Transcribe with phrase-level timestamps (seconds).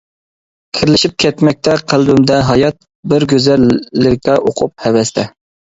[0.77, 5.33] كىرلىشىپ كەتمەكتە قەلبىمدە ھايات، بىر گۈزەل لىرىكا ئۇقۇپ ھەۋەستە!